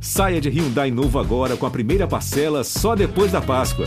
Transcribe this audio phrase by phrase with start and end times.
[0.00, 3.86] Saia de Hyundai novo agora com a primeira parcela só depois da Páscoa.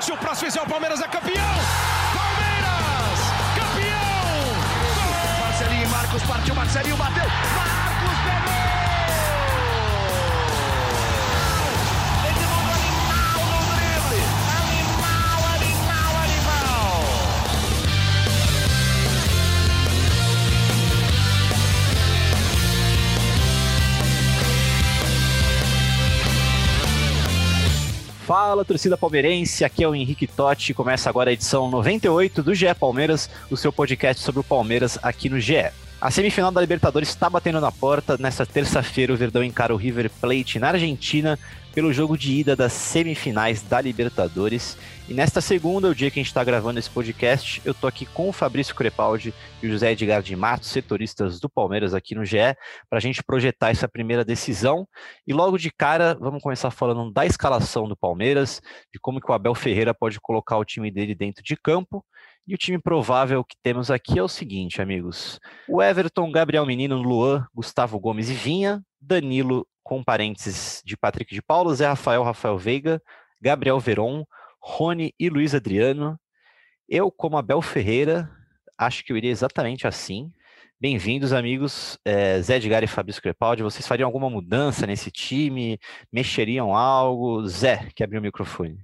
[0.00, 1.34] Se o próximo fizer o Palmeiras é campeão!
[2.14, 3.20] Palmeiras!
[3.54, 5.40] Campeão!
[5.40, 7.24] Marcelinho e Marcos partiu, Marcelinho bateu!
[7.24, 7.79] Marcos
[28.50, 30.74] Fala, torcida palmeirense, aqui é o Henrique Totti.
[30.74, 35.28] Começa agora a edição 98 do GE Palmeiras, o seu podcast sobre o Palmeiras aqui
[35.28, 35.70] no GE.
[36.00, 38.16] A semifinal da Libertadores está batendo na porta.
[38.18, 41.38] Nesta terça-feira, o Verdão encara o River Plate na Argentina
[41.72, 44.76] pelo jogo de ida das semifinais da Libertadores.
[45.08, 48.06] E nesta segunda, o dia que a gente está gravando esse podcast, eu tô aqui
[48.06, 52.24] com o Fabrício Crepaldi e o José Edgar de Matos, setoristas do Palmeiras aqui no
[52.24, 52.38] GE,
[52.88, 54.86] para a gente projetar essa primeira decisão.
[55.26, 58.60] E logo de cara, vamos começar falando da escalação do Palmeiras,
[58.92, 62.04] de como que o Abel Ferreira pode colocar o time dele dentro de campo.
[62.46, 66.96] E o time provável que temos aqui é o seguinte, amigos: o Everton, Gabriel Menino,
[66.96, 72.56] Luan, Gustavo Gomes e Vinha, Danilo com parênteses de Patrick de Paulo, Zé Rafael, Rafael
[72.56, 73.02] Veiga,
[73.40, 74.24] Gabriel Veron,
[74.62, 76.16] Rony e Luiz Adriano.
[76.88, 78.30] Eu, como Abel Ferreira,
[78.78, 80.30] acho que eu iria exatamente assim.
[80.80, 81.98] Bem-vindos, amigos.
[82.04, 83.64] É, Zé Edgar e Fabrício Crepaldi.
[83.64, 85.76] Vocês fariam alguma mudança nesse time?
[86.12, 87.44] Mexeriam algo?
[87.48, 88.78] Zé, que abriu o microfone.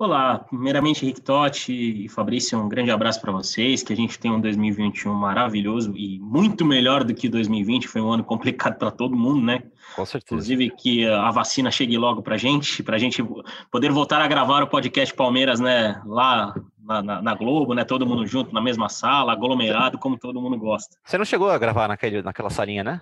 [0.00, 4.30] Olá, primeiramente Henrique Totti e Fabrício, um grande abraço para vocês, que a gente tem
[4.30, 9.16] um 2021 maravilhoso e muito melhor do que 2020, foi um ano complicado para todo
[9.16, 9.60] mundo, né?
[9.96, 10.36] Com certeza.
[10.36, 13.24] Inclusive que a vacina chegue logo para a gente, para a gente
[13.72, 18.06] poder voltar a gravar o podcast Palmeiras, né, lá na, na, na, Globo, né, todo
[18.06, 20.96] mundo junto na mesma sala, aglomerado, como todo mundo gosta.
[21.04, 23.00] Você não chegou a gravar naquele, naquela salinha, né?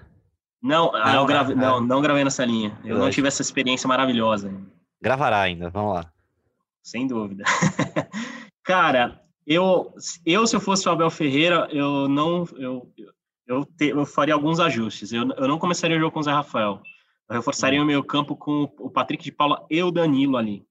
[0.62, 1.56] Não, não, eu grave, é.
[1.56, 3.04] não, não gravei nessa linha, eu Verdade.
[3.04, 4.50] não tive essa experiência maravilhosa.
[5.02, 6.15] Gravará ainda, vamos lá
[6.86, 7.42] sem dúvida.
[8.62, 9.92] Cara, eu,
[10.24, 12.92] eu se eu fosse o Abel Ferreira, eu não, eu,
[13.44, 15.12] eu, te, eu faria alguns ajustes.
[15.12, 16.80] Eu, eu não começaria o jogo com o Zé Rafael.
[17.28, 17.82] Eu reforçaria hum.
[17.82, 20.64] o meio campo com o Patrick de Paula e o Danilo ali.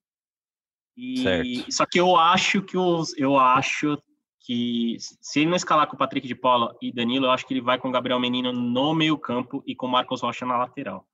[0.95, 1.73] E, certo.
[1.73, 4.01] Só que eu acho que os, eu acho
[4.39, 7.53] que se ele não escalar com o Patrick de Paula e Danilo, eu acho que
[7.53, 10.57] ele vai com o Gabriel Menino no meio campo e com o Marcos Rocha na
[10.57, 11.05] lateral.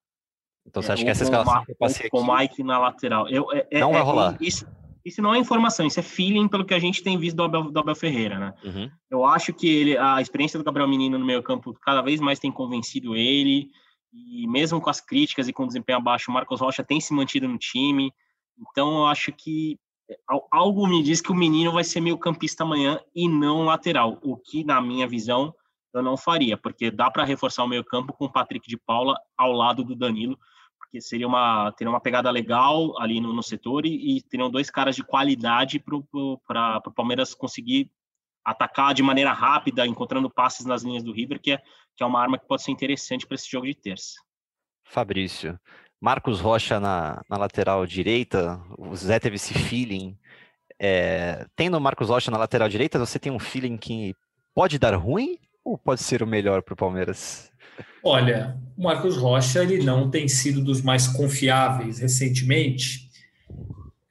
[0.63, 2.09] Então você acha é, que essa escalação que eu passei aqui...
[2.09, 3.27] Com o Mike na lateral.
[3.27, 4.37] Eu, é, não é, vai rolar.
[4.39, 4.67] Isso,
[5.03, 7.71] isso não é informação, isso é feeling pelo que a gente tem visto do Abel,
[7.71, 8.53] do Abel Ferreira, né?
[8.63, 8.91] Uhum.
[9.09, 12.39] Eu acho que ele, a experiência do Gabriel Menino no meio campo cada vez mais
[12.39, 13.69] tem convencido ele,
[14.13, 17.13] e mesmo com as críticas e com o desempenho abaixo, o Marcos Rocha tem se
[17.13, 18.11] mantido no time,
[18.59, 19.79] então eu acho que
[20.09, 20.15] é,
[20.51, 24.37] algo me diz que o menino vai ser meio campista amanhã e não lateral, o
[24.37, 25.53] que na minha visão
[25.93, 29.15] eu não faria, porque dá para reforçar o meio campo com o Patrick de Paula
[29.37, 30.37] ao lado do Danilo,
[30.91, 34.69] porque seria uma, teria uma pegada legal ali no, no setor e, e teriam dois
[34.69, 37.89] caras de qualidade para o Palmeiras conseguir
[38.43, 41.61] atacar de maneira rápida, encontrando passes nas linhas do River, que é,
[41.95, 44.15] que é uma arma que pode ser interessante para esse jogo de terça.
[44.83, 45.57] Fabrício,
[46.01, 50.17] Marcos Rocha na, na lateral direita, o Zé teve esse feeling.
[50.77, 54.13] É, tendo o Marcos Rocha na lateral direita, você tem um feeling que
[54.53, 57.50] pode dar ruim ou pode ser o melhor para o Palmeiras?
[58.03, 63.09] Olha, o Marcos Rocha ele não tem sido dos mais confiáveis recentemente.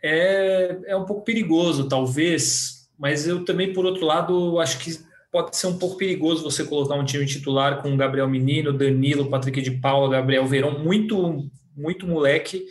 [0.03, 4.99] É, é um pouco perigoso, talvez, mas eu também, por outro lado, acho que
[5.31, 9.61] pode ser um pouco perigoso você colocar um time titular com Gabriel Menino, Danilo, Patrick
[9.63, 12.65] de Paula, Gabriel Verão, muito, muito moleque,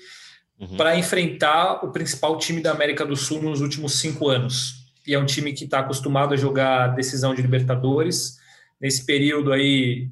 [0.60, 0.76] uhum.
[0.76, 4.86] para enfrentar o principal time da América do Sul nos últimos cinco anos.
[5.08, 8.38] E é um time que está acostumado a jogar decisão de Libertadores.
[8.80, 10.10] Nesse período aí,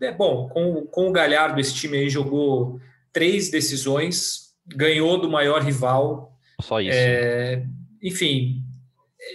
[0.00, 2.80] é bom, com, com o Galhardo, esse time aí jogou
[3.12, 6.32] três decisões, ganhou do maior rival.
[6.60, 6.96] Só isso.
[6.96, 7.64] É,
[8.02, 8.62] enfim,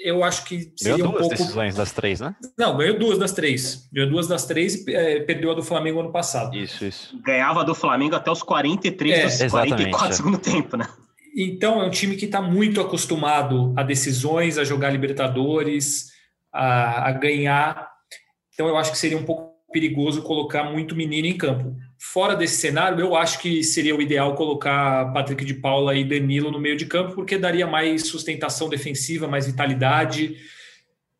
[0.04, 1.36] eu acho que seria ganhou duas um pouco...
[1.36, 2.36] decisões das três, né?
[2.58, 3.88] Não, ganhou duas das três.
[3.92, 6.56] Ganhou duas das três e é, perdeu a do Flamengo ano passado.
[6.56, 7.18] Isso, isso.
[7.22, 10.12] Ganhava do Flamengo até os 43 é, dos 44 é.
[10.12, 10.88] segundo tempo, né?
[11.36, 16.08] Então, é um time que está muito acostumado a decisões, a jogar Libertadores,
[16.52, 17.88] a, a ganhar.
[18.54, 21.76] Então, eu acho que seria um pouco perigoso colocar muito menino em campo.
[21.98, 26.52] Fora desse cenário, eu acho que seria o ideal colocar Patrick de Paula e Danilo
[26.52, 30.38] no meio de campo, porque daria mais sustentação defensiva, mais vitalidade.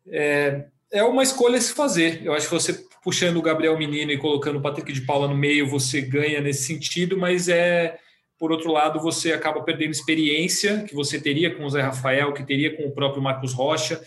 [0.08, 2.22] É, é uma escolha a se fazer.
[2.24, 5.36] Eu acho que você puxando o Gabriel Menino e colocando o Patrick de Paula no
[5.36, 7.98] meio, você ganha nesse sentido, mas é
[8.38, 12.44] por outro lado, você acaba perdendo experiência que você teria com o Zé Rafael, que
[12.44, 14.00] teria com o próprio Marcos Rocha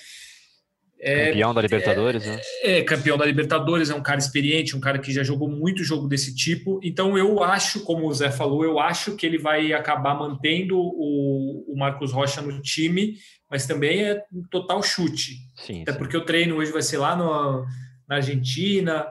[1.03, 2.41] É, campeão da Libertadores, é, né?
[2.61, 6.07] É, campeão da Libertadores, é um cara experiente, um cara que já jogou muito jogo
[6.07, 6.79] desse tipo.
[6.83, 11.65] Então eu acho, como o Zé falou, eu acho que ele vai acabar mantendo o,
[11.67, 13.15] o Marcos Rocha no time,
[13.49, 15.37] mas também é um total chute.
[15.55, 15.97] Sim, Até sim.
[15.97, 17.65] porque o treino hoje vai ser lá no,
[18.07, 19.07] na Argentina.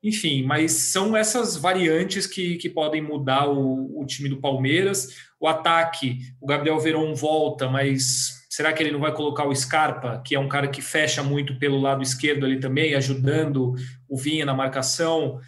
[0.00, 5.08] Enfim, mas são essas variantes que, que podem mudar o, o time do Palmeiras.
[5.40, 10.20] O ataque, o Gabriel Veron volta, mas será que ele não vai colocar o Scarpa,
[10.22, 13.74] que é um cara que fecha muito pelo lado esquerdo ali também, ajudando
[14.06, 15.40] o Vinha na marcação,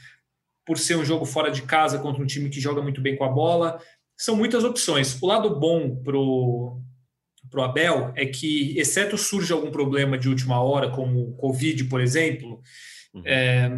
[0.65, 3.25] por ser um jogo fora de casa contra um time que joga muito bem com
[3.25, 3.79] a bola?
[4.17, 5.21] São muitas opções.
[5.21, 6.81] O lado bom pro
[7.51, 11.85] para o Abel é que, exceto surge algum problema de última hora, como o Covid,
[11.85, 12.62] por exemplo,
[13.12, 13.23] uhum.
[13.27, 13.71] é,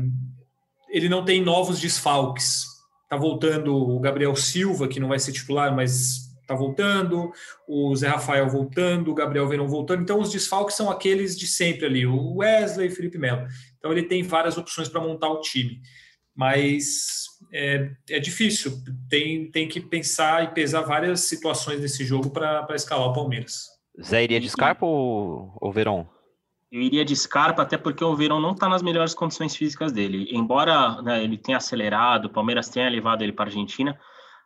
[0.88, 2.64] ele não tem novos desfalques.
[3.02, 7.32] Está voltando o Gabriel Silva, que não vai ser titular, mas está voltando,
[7.68, 10.02] o Zé Rafael voltando, o Gabriel Verão voltando.
[10.02, 13.46] Então, os desfalques são aqueles de sempre ali, o Wesley e Felipe Melo.
[13.78, 15.80] Então, ele tem várias opções para montar o time.
[16.34, 18.72] Mas é, é, difícil,
[19.08, 23.64] tem, tem que pensar e pesar várias situações desse jogo para escalar o Palmeiras.
[24.02, 26.08] Zé iria de Scarpa ou, ou Verão?
[26.70, 30.28] Eu iria de Scarpa, até porque o Verão não está nas melhores condições físicas dele.
[30.30, 33.98] Embora né, ele tenha acelerado, o Palmeiras tenha levado ele para a Argentina,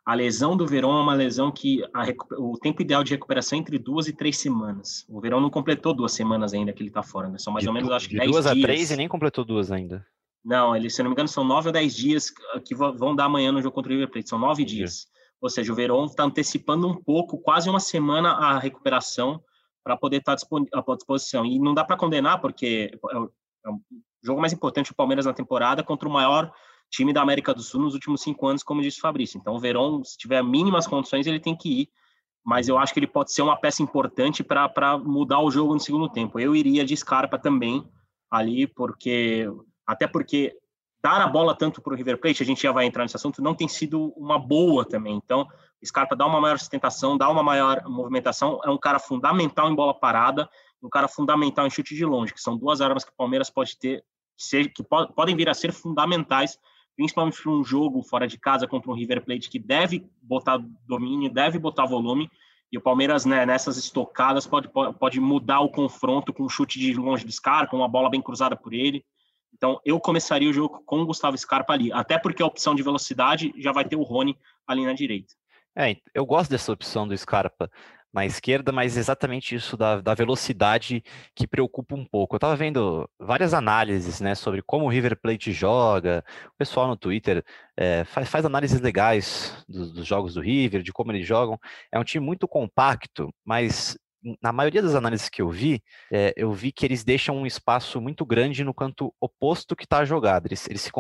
[0.05, 2.05] a lesão do Verão é uma lesão que a,
[2.39, 5.05] o tempo ideal de recuperação é entre duas e três semanas.
[5.09, 7.39] O Verão não completou duas semanas ainda que ele está fora, né?
[7.39, 8.57] São mais de ou menos, acho que dez duas dias.
[8.57, 10.07] a três e nem completou duas ainda.
[10.45, 12.33] Não, ele, se não me engano, são nove ou dez dias
[12.65, 14.29] que vão dar amanhã no jogo contra o River Plate.
[14.29, 15.07] São nove dias.
[15.41, 19.43] Ou seja, o Verão está antecipando um pouco, quase uma semana a recuperação
[19.85, 21.45] para poder estar tá à disposição.
[21.45, 23.31] E não dá para condenar, porque é o,
[23.67, 23.81] é o
[24.23, 26.53] jogo mais importante do Palmeiras na temporada contra o maior
[26.91, 29.39] time da América do Sul nos últimos cinco anos, como disse o Fabrício.
[29.39, 31.89] Então, o Verón, se tiver mínimas condições, ele tem que ir.
[32.45, 35.81] Mas eu acho que ele pode ser uma peça importante para mudar o jogo no
[35.81, 36.41] segundo tempo.
[36.41, 37.87] Eu iria de Scarpa também
[38.31, 39.47] ali, porque
[39.87, 40.57] até porque
[41.03, 43.43] dar a bola tanto para o River Plate, a gente já vai entrar nesse assunto,
[43.43, 45.15] não tem sido uma boa também.
[45.15, 45.47] Então,
[45.85, 49.95] Scarpa dá uma maior sustentação, dá uma maior movimentação, é um cara fundamental em bola
[49.95, 50.49] parada,
[50.83, 53.79] um cara fundamental em chute de longe, que são duas armas que o Palmeiras pode
[53.79, 54.01] ter,
[54.37, 56.59] que, seja, que po podem vir a ser fundamentais,
[56.97, 61.33] principalmente para um jogo fora de casa contra um River Plate que deve botar domínio,
[61.33, 62.31] deve botar volume,
[62.73, 66.95] e o Palmeiras, né, nessas estocadas, pode, pode mudar o confronto com um chute de
[66.95, 69.05] longe do Scarpa, uma bola bem cruzada por ele.
[69.53, 72.83] Então, eu começaria o jogo com o Gustavo Scarpa ali, até porque a opção de
[72.83, 75.35] velocidade já vai ter o Rony ali na direita.
[75.77, 77.71] É, eu gosto dessa opção do Scarpa
[78.13, 81.03] na esquerda, mas exatamente isso da, da velocidade
[81.35, 82.35] que preocupa um pouco.
[82.35, 86.97] Eu estava vendo várias análises né, sobre como o River Plate joga, o pessoal no
[86.97, 87.45] Twitter
[87.77, 91.59] é, faz, faz, análises legais dos, dos jogos do River, de como eles jogam.
[91.93, 93.97] É um time muito compacto, mas
[94.43, 98.01] na maioria das análises que eu vi, é, eu vi que eles deixam um espaço
[98.01, 100.47] muito grande no canto oposto que está jogado.
[100.47, 100.91] Eles, eles, se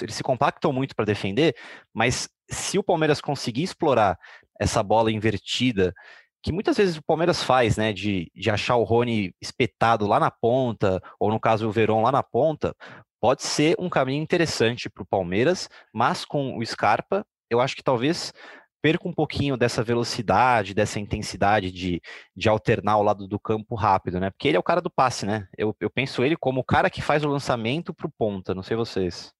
[0.00, 1.54] eles se compactam muito para defender,
[1.92, 4.18] mas se o Palmeiras conseguir explorar
[4.58, 5.92] essa bola invertida,
[6.42, 10.30] que muitas vezes o Palmeiras faz, né, de, de achar o Rony espetado lá na
[10.30, 12.74] ponta, ou no caso o Verón lá na ponta,
[13.20, 17.82] pode ser um caminho interessante para o Palmeiras, mas com o Scarpa, eu acho que
[17.82, 18.32] talvez
[18.82, 22.02] perca um pouquinho dessa velocidade, dessa intensidade de,
[22.36, 24.30] de alternar ao lado do campo rápido, né?
[24.30, 25.46] Porque ele é o cara do passe, né?
[25.56, 28.62] Eu, eu penso ele como o cara que faz o lançamento para o ponta, não
[28.64, 29.32] sei vocês.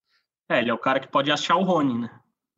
[0.49, 2.09] É, ele é o cara que pode achar o Rony, né?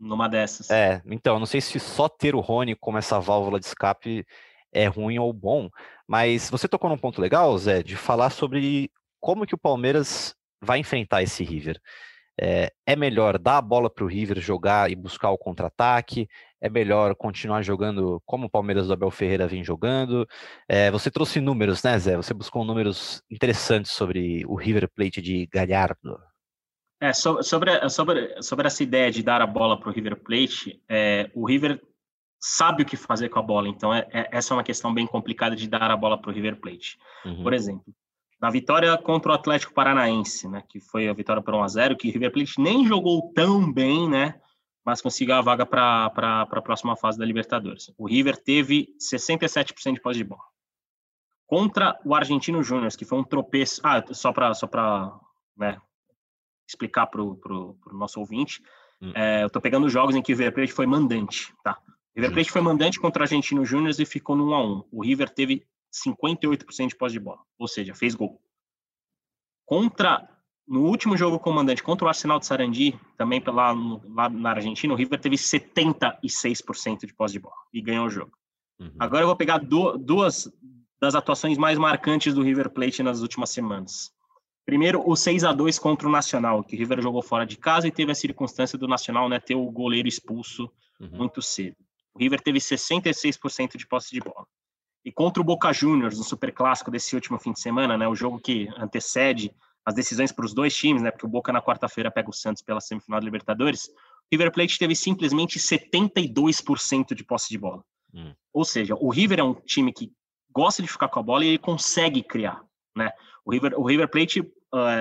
[0.06, 0.70] Numa dessas.
[0.70, 4.24] É, então, não sei se só ter o Rony como essa válvula de escape
[4.72, 5.68] é ruim ou bom,
[6.08, 10.78] mas você tocou num ponto legal, Zé, de falar sobre como que o Palmeiras vai
[10.78, 11.82] enfrentar esse River.
[12.40, 16.28] É, é melhor dar a bola para o River jogar e buscar o contra-ataque?
[16.62, 20.28] É melhor continuar jogando como o Palmeiras do Abel Ferreira vem jogando?
[20.68, 22.16] É, você trouxe números, né, Zé?
[22.16, 26.20] Você buscou números interessantes sobre o River Plate de Galhardo.
[27.00, 31.30] É, sobre, sobre, sobre essa ideia de dar a bola para o River Plate, é,
[31.34, 31.82] o River
[32.40, 35.06] sabe o que fazer com a bola, então é, é essa é uma questão bem
[35.06, 36.98] complicada de dar a bola para o River Plate.
[37.26, 37.44] Uhum.
[37.44, 37.94] Por exemplo,
[38.40, 41.98] na vitória contra o Atlético Paranaense, né, que foi a vitória por 1 a 0
[41.98, 44.40] que o River Plate nem jogou tão bem, né,
[44.86, 47.92] mas conseguiu a vaga para a próxima fase da Libertadores.
[47.98, 50.44] O River teve 67% de posse de bola.
[51.48, 53.82] Contra o Argentino Júnior, que foi um tropeço.
[53.84, 54.70] Ah, só para só
[55.58, 55.80] né,
[56.68, 58.62] explicar para o nosso ouvinte,
[59.02, 59.12] hum.
[59.16, 61.54] é, eu estou pegando os jogos em que o River Plate foi mandante.
[61.64, 61.78] Tá?
[61.88, 64.84] O River Plate foi mandante contra o Argentino Júnior e ficou no 1 a 1
[64.92, 68.42] O River teve 58% de posse de bola, ou seja, fez gol.
[69.66, 70.28] Contra
[70.68, 74.98] no último jogo comandante contra o Arsenal de Sarandi, também pela, lá na Argentina, o
[74.98, 78.32] River teve 76% de posse de bola e ganhou o jogo.
[78.80, 78.96] Uhum.
[79.00, 80.52] Agora eu vou pegar do, duas
[81.00, 84.12] das atuações mais marcantes do River Plate nas últimas semanas.
[84.66, 87.88] Primeiro, o 6 a 2 contra o Nacional, que o River jogou fora de casa
[87.88, 91.10] e teve a circunstância do Nacional né, ter o goleiro expulso uhum.
[91.12, 91.76] muito cedo.
[92.16, 94.48] O River teve 66% de posse de bola.
[95.04, 98.40] E contra o Boca Juniors, no superclássico desse último fim de semana, né, o jogo
[98.40, 99.54] que antecede
[99.86, 102.64] as decisões para os dois times, né, porque o Boca na quarta-feira pega o Santos
[102.64, 103.94] pela semifinal da Libertadores, o
[104.32, 107.84] River Plate teve simplesmente 72% de posse de bola.
[108.12, 108.34] Hum.
[108.52, 110.12] Ou seja, o River é um time que
[110.52, 112.64] gosta de ficar com a bola e ele consegue criar,
[112.96, 113.12] né?
[113.46, 114.42] O River, o River Plate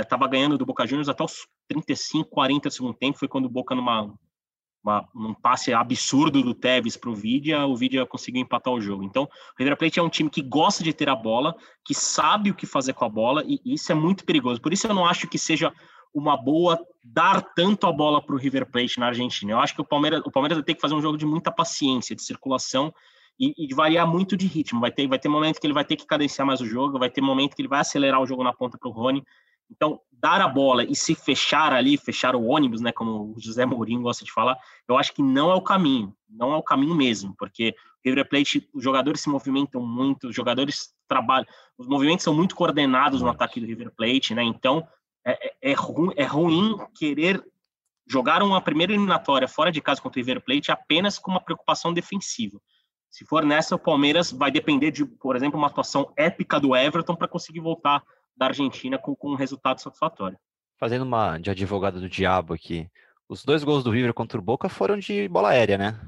[0.00, 3.47] estava uh, ganhando do Boca Juniors até os 35, 40 do segundo tempo, foi quando
[3.47, 4.12] o Boca numa
[4.85, 9.02] uma, um passe absurdo do Tevez para o Vidia, o Vidia conseguiu empatar o jogo.
[9.02, 9.28] Então, o
[9.59, 12.66] River Plate é um time que gosta de ter a bola, que sabe o que
[12.66, 14.61] fazer com a bola, e isso é muito perigoso.
[14.61, 15.73] Por isso eu não acho que seja
[16.14, 19.52] uma boa dar tanto a bola para o River Plate na Argentina.
[19.52, 21.50] Eu acho que o Palmeiras, o Palmeiras vai ter que fazer um jogo de muita
[21.50, 22.95] paciência, de circulação
[23.40, 24.81] e, e variar muito de ritmo.
[24.81, 27.11] Vai ter, vai ter momento que ele vai ter que cadenciar mais o jogo, vai
[27.11, 29.25] ter momento que ele vai acelerar o jogo na ponta para o Rony.
[29.71, 33.66] Então, dar a bola e se fechar ali, fechar o ônibus, né, como o José
[33.66, 34.56] Mourinho gosta de falar,
[34.88, 38.28] eu acho que não é o caminho, não é o caminho mesmo, porque o River
[38.28, 43.28] Plate, os jogadores se movimentam muito, os jogadores trabalham, os movimentos são muito coordenados no
[43.28, 44.87] ataque do River Plate, né, então
[45.26, 45.75] é, é, é,
[46.16, 47.44] é ruim querer
[48.06, 51.92] jogar uma primeira eliminatória fora de casa contra o River Plate apenas com uma preocupação
[51.92, 52.61] defensiva.
[53.11, 57.14] Se for nessa, o Palmeiras vai depender de, por exemplo, uma atuação épica do Everton
[57.14, 58.02] para conseguir voltar
[58.36, 60.38] da Argentina com, com um resultado satisfatório.
[60.78, 62.88] Fazendo uma de advogado do diabo aqui,
[63.28, 66.00] os dois gols do River contra o Boca foram de bola aérea, né?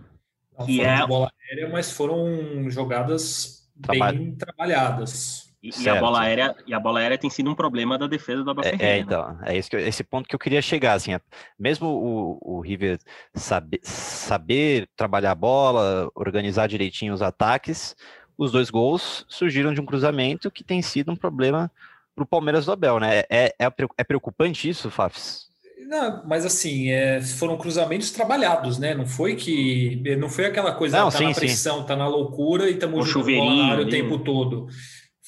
[0.59, 1.00] Não que é...
[1.00, 4.12] de bola aérea, mas foram jogadas Traba...
[4.12, 5.47] bem trabalhadas.
[5.62, 8.45] E, e, a bola aérea, e a bola aérea tem sido um problema da defesa
[8.45, 11.14] do Abel é, é, então, é esse, que, esse ponto que eu queria chegar, assim,
[11.14, 11.21] é,
[11.59, 12.99] mesmo o, o River
[13.35, 17.97] saber, saber trabalhar a bola, organizar direitinho os ataques,
[18.38, 21.71] os dois gols surgiram de um cruzamento que tem sido um problema
[22.17, 23.25] para o Palmeiras do Abel, né?
[23.31, 25.45] É, é, é preocupante isso, Fafs?
[25.87, 28.95] Não, mas assim, é, foram cruzamentos trabalhados, né?
[28.95, 30.03] Não foi que.
[30.19, 31.87] Não foi aquela coisa, não, tá sim, na pressão, sim.
[31.87, 34.67] tá na loucura e estamos jogando o tempo todo.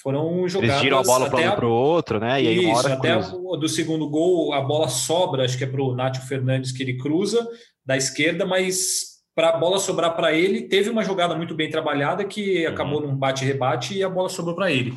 [0.02, 0.76] Foram jogadas.
[0.76, 2.42] Eles giram a bola para um o outro, né?
[2.42, 3.37] E aí Isso, até cruza.
[3.59, 6.97] do segundo gol, a bola sobra, acho que é para o Nátio Fernandes que ele
[6.97, 7.47] cruza
[7.85, 12.25] da esquerda, mas para a bola sobrar para ele, teve uma jogada muito bem trabalhada
[12.25, 12.73] que uhum.
[12.73, 14.92] acabou num bate-rebate e a bola sobrou para ele.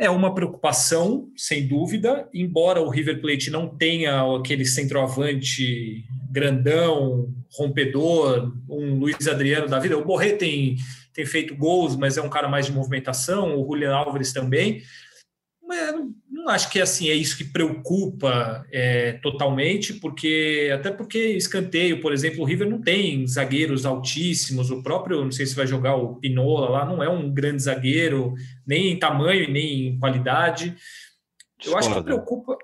[0.00, 8.54] É uma preocupação, sem dúvida, embora o River Plate não tenha aquele centroavante grandão, rompedor,
[8.68, 9.98] um Luiz Adriano da vida.
[9.98, 10.76] O Borré tem,
[11.12, 14.82] tem feito gols, mas é um cara mais de movimentação, o Julian Álvares também.
[15.66, 15.94] Mas
[16.48, 22.10] não acho que assim é isso que preocupa é, totalmente, porque até porque escanteio, por
[22.10, 26.16] exemplo, o River não tem zagueiros altíssimos, o próprio, não sei se vai jogar o
[26.16, 28.34] Pinola lá, não é um grande zagueiro,
[28.66, 30.74] nem em tamanho, nem em qualidade.
[31.62, 32.56] Eu acho que preocupa.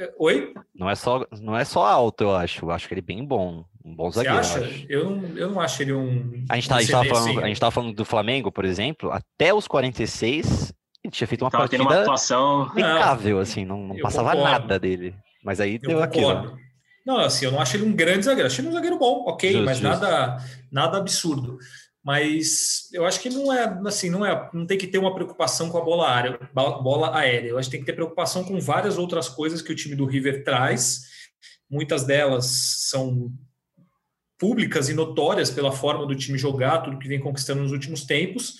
[0.00, 0.52] É, oi?
[0.74, 2.64] Não é só, não é só alto, eu acho.
[2.64, 3.64] Eu acho que ele é bem bom.
[3.84, 4.38] Um bom Você zagueiro.
[4.38, 4.58] Acha?
[4.88, 6.44] Eu, eu, não, eu não acho ele um.
[6.48, 9.12] A gente, tá, a, gente tava falando, a gente tava falando do Flamengo, por exemplo,
[9.12, 10.72] até os 46
[11.08, 14.50] ele tinha feito uma Tava partida uma atuação impecável, assim, não, não passava concordo.
[14.50, 15.14] nada dele.
[15.42, 16.48] Mas aí eu deu concordo.
[16.48, 16.58] aquilo.
[17.06, 19.50] Não, assim, eu não acho ele um grande zagueiro, achei ele um zagueiro bom, ok,
[19.50, 19.88] just, mas just.
[19.88, 21.58] nada nada absurdo.
[22.04, 25.68] Mas eu acho que não é assim, não é, não tem que ter uma preocupação
[25.68, 27.48] com a bola aérea, bola aérea.
[27.48, 30.06] Eu acho que tem que ter preocupação com várias outras coisas que o time do
[30.06, 31.02] River traz.
[31.70, 32.46] Muitas delas
[32.88, 33.30] são
[34.38, 38.54] públicas e notórias pela forma do time jogar, tudo que vem conquistando nos últimos tempos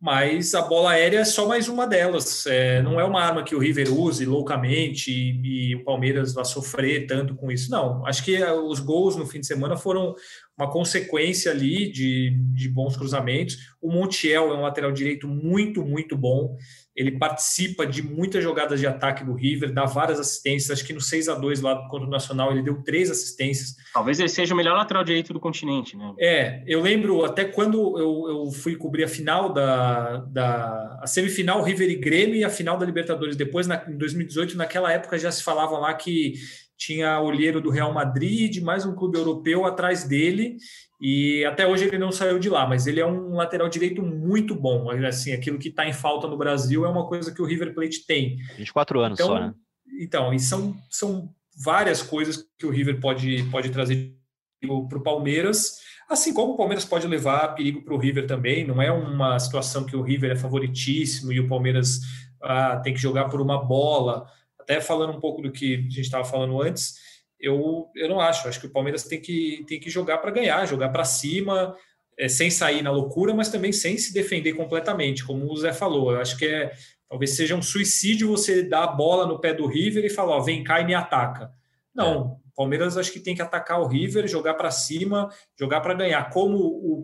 [0.00, 2.46] mas a bola aérea é só mais uma delas.
[2.46, 6.44] É, não é uma arma que o River use loucamente e, e, o Palmeiras vai
[6.44, 7.70] sofrer tanto com isso.
[7.70, 10.14] Não, acho que os gols no fim de semana foram
[10.58, 13.56] uma consequência ali de, de bons cruzamentos.
[13.80, 16.56] O Montiel é um lateral direito muito, muito bom
[16.98, 20.76] ele participa de muitas jogadas de ataque do River, dá várias assistências.
[20.76, 23.76] Acho que no 6 a 2 lá contra o Nacional ele deu três assistências.
[23.94, 26.12] Talvez ele seja o melhor lateral direito do continente, né?
[26.18, 31.62] É, eu lembro até quando eu, eu fui cobrir a final da, da a semifinal
[31.62, 33.36] River e Grêmio e a final da Libertadores.
[33.36, 36.34] Depois, na, em 2018, naquela época já se falava lá que
[36.78, 40.56] tinha olheiro do Real Madrid, mais um clube europeu atrás dele,
[41.00, 44.54] e até hoje ele não saiu de lá, mas ele é um lateral direito muito
[44.54, 44.88] bom.
[45.06, 48.06] Assim, aquilo que está em falta no Brasil é uma coisa que o River Plate
[48.06, 48.36] tem.
[48.56, 49.54] 24 anos então, só, né?
[50.00, 51.28] Então, e são, são
[51.64, 54.14] várias coisas que o River pode, pode trazer
[54.60, 58.66] para o Palmeiras, assim como o Palmeiras pode levar perigo para o River também.
[58.66, 62.00] Não é uma situação que o River é favoritíssimo e o Palmeiras
[62.42, 64.26] ah, tem que jogar por uma bola.
[64.68, 66.94] Até falando um pouco do que a gente estava falando antes,
[67.40, 68.46] eu, eu não acho.
[68.48, 71.74] Acho que o Palmeiras tem que, tem que jogar para ganhar, jogar para cima,
[72.18, 76.12] é, sem sair na loucura, mas também sem se defender completamente, como o Zé falou.
[76.12, 76.72] Eu acho que é
[77.08, 80.40] Talvez seja um suicídio você dar a bola no pé do River e falar, ó,
[80.40, 81.50] vem cá e me ataca.
[81.94, 85.94] Não, o Palmeiras acho que tem que atacar o River, jogar para cima, jogar para
[85.94, 86.28] ganhar.
[86.28, 86.58] Como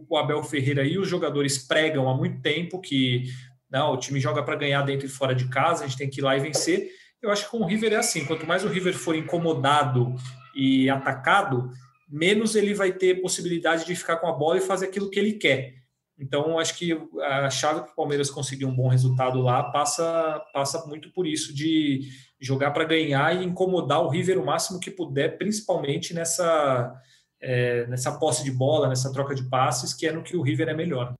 [0.08, 3.24] o, Abel Ferreira e os jogadores pregam há muito tempo que
[3.70, 6.20] não, o time joga para ganhar dentro e fora de casa, a gente tem que
[6.20, 6.90] ir lá e vencer.
[7.24, 10.14] Eu acho que com o River é assim, quanto mais o River for incomodado
[10.54, 11.70] e atacado,
[12.06, 15.32] menos ele vai ter possibilidade de ficar com a bola e fazer aquilo que ele
[15.32, 15.72] quer.
[16.18, 20.86] Então, acho que a chave para o Palmeiras conseguir um bom resultado lá passa, passa
[20.86, 22.02] muito por isso, de
[22.38, 26.94] jogar para ganhar e incomodar o River o máximo que puder, principalmente nessa,
[27.40, 30.68] é, nessa posse de bola, nessa troca de passes, que é no que o River
[30.68, 31.14] é melhor.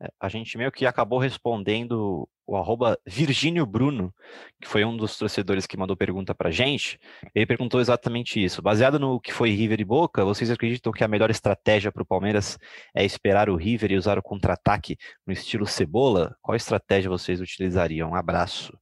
[0.00, 4.14] É, a gente meio que acabou respondendo o arroba Virgínio Bruno,
[4.60, 6.98] que foi um dos torcedores que mandou pergunta para gente.
[7.34, 8.62] Ele perguntou exatamente isso.
[8.62, 12.06] Baseado no que foi River e Boca, vocês acreditam que a melhor estratégia para o
[12.06, 12.56] Palmeiras
[12.94, 16.36] é esperar o River e usar o contra-ataque no estilo cebola?
[16.40, 18.10] Qual estratégia vocês utilizariam?
[18.10, 18.78] Um abraço.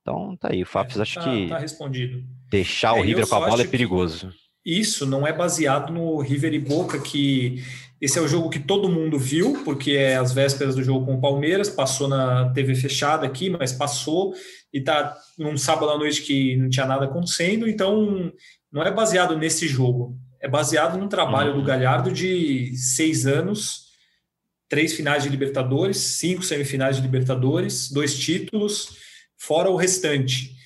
[0.00, 2.24] Então tá aí, o Fábio, é, acho tá, que tá respondido.
[2.48, 4.32] deixar o é, River com a bola é perigoso.
[4.68, 7.64] Isso não é baseado no River e Boca que
[7.98, 11.14] esse é o jogo que todo mundo viu, porque é as vésperas do jogo com
[11.14, 14.34] o Palmeiras, passou na TV fechada aqui, mas passou
[14.70, 18.30] e tá num sábado à noite que não tinha nada acontecendo, então
[18.70, 21.60] não é baseado nesse jogo, é baseado no trabalho uhum.
[21.60, 23.86] do Galhardo de seis anos,
[24.68, 28.98] três finais de Libertadores, cinco semifinais de Libertadores, dois títulos,
[29.38, 30.57] fora o restante.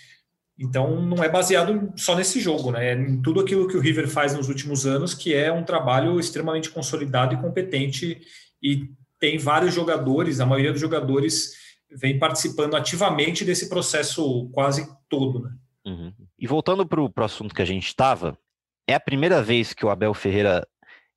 [0.59, 2.93] Então, não é baseado só nesse jogo, né?
[2.93, 6.21] É em tudo aquilo que o River faz nos últimos anos, que é um trabalho
[6.21, 8.21] extremamente consolidado e competente,
[8.63, 11.53] e tem vários jogadores, a maioria dos jogadores
[11.91, 15.53] vem participando ativamente desse processo quase todo, né?
[15.85, 16.13] Uhum.
[16.39, 18.39] E voltando para o assunto que a gente estava,
[18.87, 20.67] é a primeira vez que o Abel Ferreira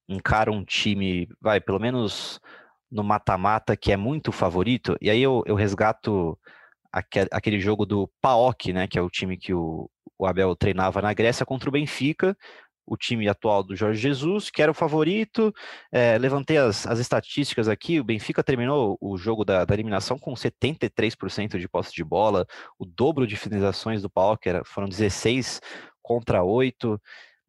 [0.08, 2.40] encara um time, vai, pelo menos
[2.92, 6.38] no mata-mata, que é muito favorito, e aí eu, eu resgato
[7.32, 11.14] aquele jogo do PAOK, né, que é o time que o, o Abel treinava na
[11.14, 12.38] Grécia contra o Benfica,
[12.88, 15.54] o time atual do Jorge Jesus, que era o favorito.
[15.92, 18.00] É, levantei as, as, estatísticas aqui.
[18.00, 22.46] O Benfica terminou o jogo da, da eliminação com 73% de posse de bola,
[22.78, 25.60] o dobro de finalizações do PAOK era, foram 16
[26.02, 27.02] contra 8.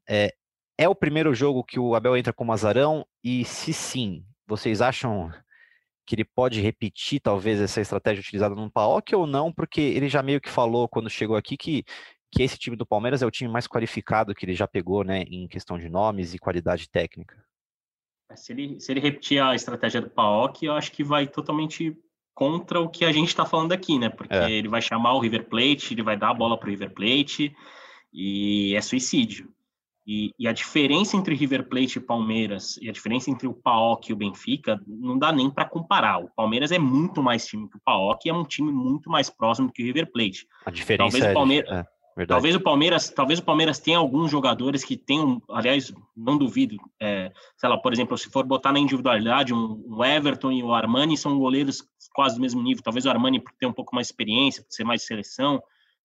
[0.09, 0.33] É,
[0.79, 4.81] é o primeiro jogo que o Abel entra com o Mazarão, e se sim, vocês
[4.81, 5.31] acham
[6.07, 10.23] que ele pode repetir talvez essa estratégia utilizada no PAOK ou não, porque ele já
[10.23, 11.85] meio que falou quando chegou aqui que,
[12.33, 15.23] que esse time do Palmeiras é o time mais qualificado que ele já pegou, né,
[15.23, 17.37] em questão de nomes e qualidade técnica.
[18.31, 21.97] É, se ele, se ele repetir a estratégia do PAOK, eu acho que vai totalmente
[22.35, 24.11] contra o que a gente está falando aqui, né?
[24.11, 24.51] Porque é.
[24.51, 27.57] ele vai chamar o River Plate, ele vai dar a bola para o River Plate
[28.13, 29.51] e é suicídio.
[30.07, 34.09] E, e, a diferença entre River Plate e Palmeiras, e a diferença entre o PAOK
[34.09, 36.19] e o Benfica, não dá nem para comparar.
[36.19, 39.29] O Palmeiras é muito mais time que o PAOK e é um time muito mais
[39.29, 40.47] próximo que o River Plate.
[40.65, 44.31] A diferença talvez é, o Palmeiras, é, talvez o Palmeiras, talvez o Palmeiras tenha alguns
[44.31, 48.79] jogadores que tenham, aliás, não duvido, é, sei lá, por exemplo, se for botar na
[48.79, 51.83] individualidade, um, um, Everton e o Armani são goleiros
[52.15, 52.81] quase do mesmo nível.
[52.81, 55.61] Talvez o Armani por ter um pouco mais experiência, por ser mais seleção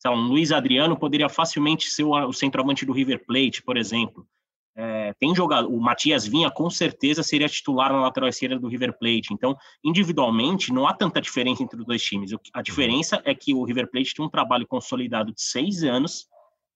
[0.10, 4.26] lá, um Luiz Adriano poderia facilmente ser o, o centroavante do River Plate, por exemplo.
[4.74, 8.98] É, tem jogado, o Matias Vinha com certeza seria titular na lateral esquerda do River
[8.98, 9.34] Plate.
[9.34, 12.32] Então, individualmente, não há tanta diferença entre os dois times.
[12.54, 16.26] A diferença é que o River Plate tem um trabalho consolidado de seis anos,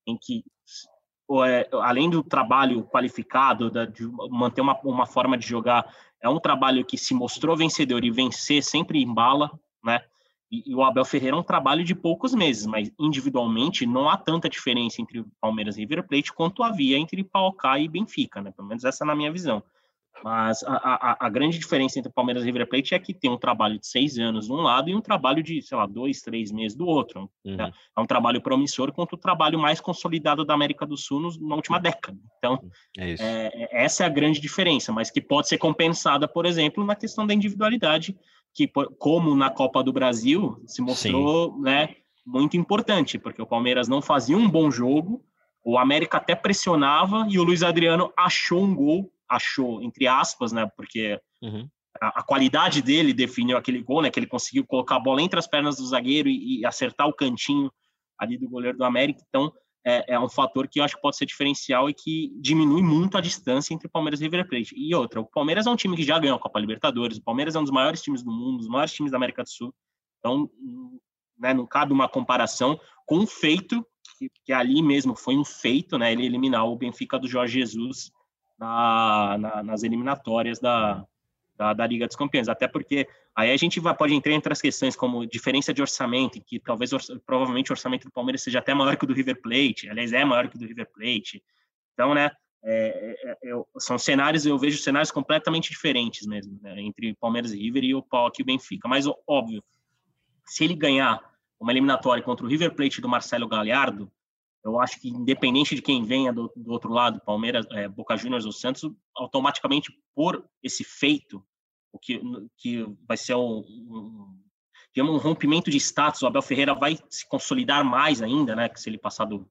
[0.06, 0.44] em que,
[1.46, 5.90] é, além do trabalho qualificado, de manter uma, uma forma de jogar,
[6.22, 9.50] é um trabalho que se mostrou vencedor e vencer sempre em bala,
[9.84, 10.02] né?
[10.52, 14.16] E, e, o Abel Ferreira é um trabalho de poucos meses, mas individualmente não há
[14.16, 18.52] tanta diferença entre Palmeiras e River Plate quanto havia entre Paucá e Benfica, né?
[18.52, 19.64] Pelo menos essa é na minha visão.
[20.24, 23.38] Mas a, a, a, grande diferença entre Palmeiras e River Plate é que tem um
[23.38, 26.52] trabalho de seis anos de um lado e um trabalho de, sei lá, dois, três
[26.52, 27.30] meses do outro.
[27.44, 27.56] Uhum.
[27.56, 27.72] Né?
[27.96, 31.56] É um trabalho promissor quanto o trabalho mais consolidado da América do Sul nos, na
[31.56, 32.18] última década.
[32.38, 32.60] Então,
[32.98, 36.84] é é, é, essa é a grande diferença, mas que pode ser compensada, por exemplo,
[36.86, 38.18] na questão da individualidade,
[38.56, 41.94] que, como na Copa do Brasil, se mostrou né,
[42.26, 45.22] muito importante, porque o Palmeiras não fazia um bom jogo,
[45.64, 50.70] o América até pressionava e o Luiz Adriano achou um gol, achou, entre aspas, né,
[50.78, 51.68] porque uhum.
[52.02, 55.38] a, a, qualidade dele definiu aquele gol, né, que ele conseguiu colocar a bola entre
[55.38, 57.70] as pernas do zagueiro e, e acertar o cantinho
[58.18, 59.52] ali do goleiro do América, então
[59.86, 63.18] é, é, um fator que eu acho que pode ser diferencial e que diminui muito
[63.18, 64.74] a distância entre Palmeiras e River Plate.
[64.76, 67.56] E outra, o Palmeiras é um time que já ganhou a Copa Libertadores, o Palmeiras
[67.56, 69.74] é um dos maiores times do mundo, dos maiores times da América do Sul.
[70.20, 70.50] Então,
[71.38, 73.86] né, não cabe uma comparação com um feito,
[74.18, 78.12] que, que, ali mesmo foi um feito, né, ele eliminar o Benfica do Jorge Jesus
[78.58, 81.06] na, na, nas eliminatórias da,
[81.58, 84.62] da, da, Liga dos Campeões, até porque aí a gente vai, pode entrar entre as
[84.62, 86.92] questões como diferença de orçamento, que talvez
[87.26, 90.24] provavelmente o orçamento do Palmeiras seja até maior que o do River Plate, aliás, é
[90.26, 91.44] maior que o do River Plate.
[91.94, 92.30] Então, né,
[92.64, 97.58] é, é, é são cenários, eu vejo cenários completamente diferentes mesmo, né, entre Palmeiras e
[97.58, 98.88] River e o PAOK e o Benfica.
[98.88, 99.64] Mas, óbvio,
[100.46, 101.20] se ele ganhar
[101.60, 104.12] uma eliminatória contra o River Plate do Marcelo Galhardo,
[104.66, 108.46] eu acho que independente de quem venha do, do outro lado, Palmeiras, é, Boca Juniors
[108.46, 111.46] ou Santos, automaticamente por esse feito,
[111.94, 112.20] o que,
[112.58, 114.42] que vai ser um, um,
[114.98, 118.68] um rompimento de status, o Abel Ferreira vai se consolidar mais ainda, né?
[118.68, 119.48] Que se ele passar do,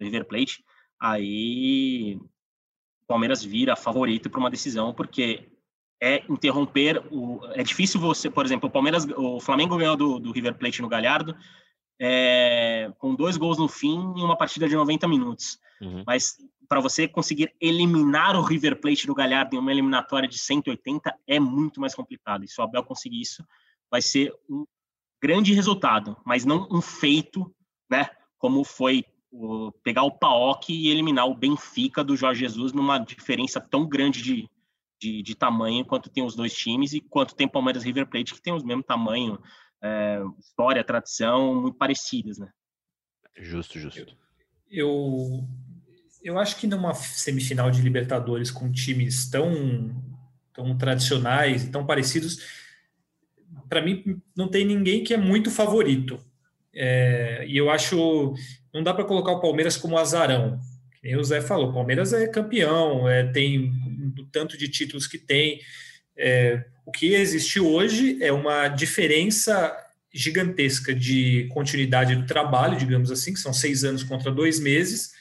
[0.00, 0.64] River Plate,
[1.00, 5.48] aí o Palmeiras vira favorito para uma decisão, porque
[6.02, 7.40] é interromper o.
[7.54, 10.88] É difícil você, por exemplo, o Palmeiras, o Flamengo ganhou do, do River Plate no
[10.88, 11.34] Galhardo,
[12.00, 15.58] é, com dois gols no fim em uma partida de 90 minutos.
[15.80, 16.02] Uhum.
[16.06, 16.36] Mas
[16.68, 21.38] para você conseguir eliminar o River Plate do Galhardo em uma eliminatória de 180 é
[21.38, 22.44] muito mais complicado.
[22.44, 23.44] E se o Abel conseguir isso,
[23.90, 24.64] vai ser um
[25.22, 27.54] grande resultado, mas não um feito,
[27.90, 28.08] né?
[28.38, 33.60] Como foi o, pegar o Paok e eliminar o Benfica do Jorge Jesus numa diferença
[33.60, 34.50] tão grande de,
[35.00, 38.34] de, de tamanho quanto tem os dois times e quanto tem Palmeiras e River Plate,
[38.34, 39.38] que tem os mesmo tamanho
[39.82, 42.48] é, história, tradição muito parecidas, né?
[43.36, 44.16] Justo, justo.
[44.70, 45.46] Eu,
[46.22, 49.94] eu acho que numa semifinal de Libertadores com times tão,
[50.52, 52.38] tão tradicionais e tão parecidos,
[53.68, 56.18] para mim não tem ninguém que é muito favorito.
[56.74, 58.34] É, e eu acho
[58.72, 60.60] não dá para colocar o Palmeiras como azarão.
[61.02, 63.72] Nem o Zé falou, o Palmeiras é campeão, é, tem
[64.18, 65.60] o tanto de títulos que tem.
[66.16, 69.76] É, o que existe hoje é uma diferença
[70.14, 75.12] gigantesca de continuidade do trabalho, digamos assim, que são seis anos contra dois meses.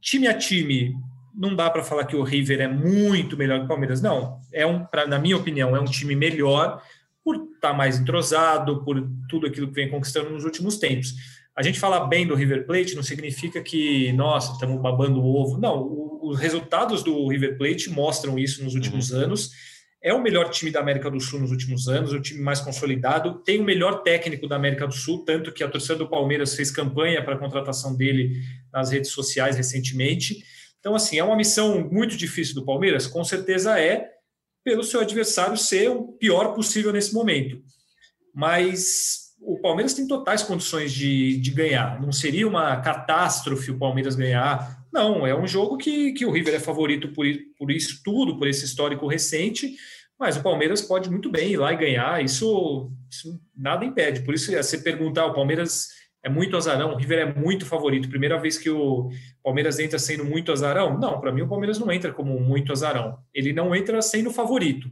[0.00, 0.94] Time a time,
[1.34, 4.02] não dá para falar que o River é muito melhor que o Palmeiras.
[4.02, 6.82] Não, é um, pra, na minha opinião, é um time melhor
[7.24, 11.14] por estar tá mais entrosado, por tudo aquilo que vem conquistando nos últimos tempos.
[11.56, 15.58] A gente falar bem do River Plate não significa que, nossa, estamos babando o ovo.
[15.58, 19.20] Não, os resultados do River Plate mostram isso nos últimos uhum.
[19.20, 19.50] anos
[20.04, 23.36] é o melhor time da América do Sul nos últimos anos, o time mais consolidado,
[23.38, 26.70] tem o melhor técnico da América do Sul, tanto que a torcida do Palmeiras fez
[26.70, 30.44] campanha para a contratação dele nas redes sociais recentemente.
[30.78, 33.06] Então, assim, é uma missão muito difícil do Palmeiras?
[33.06, 34.10] Com certeza é,
[34.62, 37.62] pelo seu adversário ser o pior possível nesse momento.
[38.34, 41.98] Mas o Palmeiras tem totais condições de, de ganhar.
[42.02, 44.83] Não seria uma catástrofe o Palmeiras ganhar.
[44.94, 47.26] Não, é um jogo que, que o River é favorito por,
[47.58, 49.74] por isso tudo, por esse histórico recente
[50.18, 54.22] mas o Palmeiras pode muito bem ir lá e ganhar, isso, isso nada impede.
[54.22, 55.88] Por isso, você perguntar, o Palmeiras
[56.22, 58.08] é muito azarão, o River é muito favorito.
[58.08, 59.10] Primeira vez que o
[59.42, 60.98] Palmeiras entra sendo muito azarão?
[60.98, 63.18] Não, para mim o Palmeiras não entra como muito azarão.
[63.34, 64.88] Ele não entra sendo favorito.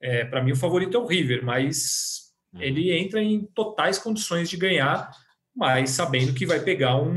[0.00, 2.62] É, para mim o favorito é o River, mas uhum.
[2.62, 5.10] ele entra em totais condições de ganhar,
[5.54, 7.12] mas sabendo que vai pegar um,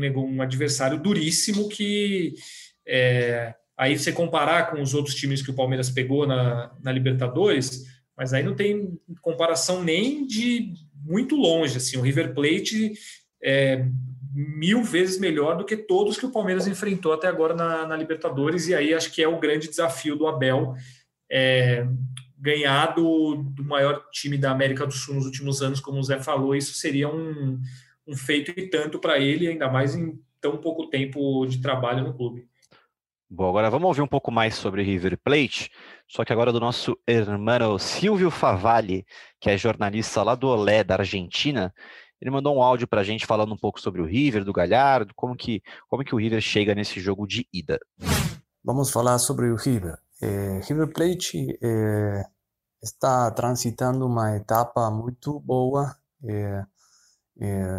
[0.00, 2.34] um, adversário duríssimo que
[2.86, 7.84] é, Aí você comparar com os outros times que o Palmeiras pegou na, na Libertadores,
[8.16, 11.76] mas aí não tem comparação nem de muito longe.
[11.76, 12.94] Assim, o River Plate
[13.40, 13.86] é
[14.34, 18.66] mil vezes melhor do que todos que o Palmeiras enfrentou até agora na, na Libertadores,
[18.66, 20.74] e aí acho que é o grande desafio do Abel
[21.30, 21.86] é,
[22.36, 26.18] ganhar do, do, maior time da América do Sul nos últimos anos, como o Zé
[26.18, 27.60] falou, isso seria um,
[28.08, 32.14] um feito e tanto para ele, ainda mais em tão pouco tempo de trabalho no
[32.14, 32.48] clube.
[33.30, 35.70] Bom, agora vamos ouvir um pouco mais sobre River Plate,
[36.08, 39.04] só que agora do nosso irmão Silvio Favalli,
[39.38, 41.74] que é jornalista lá do Olé, da Argentina.
[42.20, 45.12] Ele mandou um áudio para a gente falando um pouco sobre o River, do Galhardo,
[45.14, 47.78] como que, como que o River chega nesse jogo de ida.
[48.64, 49.98] Vamos falar sobre o River.
[50.22, 52.24] É, River Plate é,
[52.82, 55.94] está transitando uma etapa muito boa,
[56.24, 56.64] é,
[57.40, 57.76] é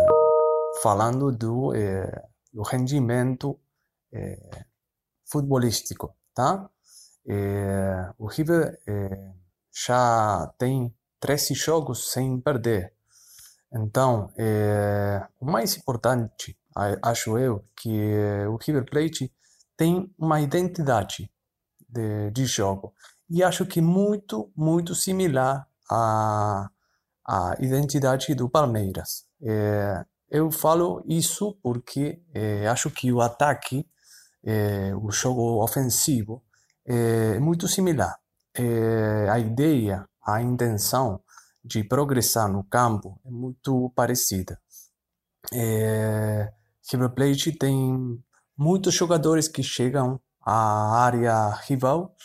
[0.81, 3.59] falando do, é, do rendimento
[4.11, 4.65] é,
[5.25, 6.69] futebolístico, tá?
[7.27, 9.31] É, o River é,
[9.71, 12.93] já tem 13 jogos sem perder.
[13.71, 16.57] Então, é, o mais importante,
[17.03, 17.91] acho eu, que
[18.47, 19.31] o River Plate
[19.77, 21.31] tem uma identidade
[21.87, 22.93] de, de jogo.
[23.29, 26.69] E acho que muito, muito similar à,
[27.29, 29.25] à identidade do Palmeiras.
[29.39, 33.85] É, eu falo isso porque é, acho que o ataque
[34.43, 36.43] é, o jogo ofensivo
[36.83, 38.17] é muito similar.
[38.55, 41.21] É, a ideia, a intenção
[41.63, 44.59] de progressar no campo é muito parecida.
[45.53, 46.51] É,
[46.91, 48.19] River Plate tem
[48.57, 52.15] muitos jogadores que chegam à área rival